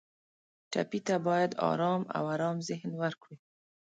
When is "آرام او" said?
1.71-2.23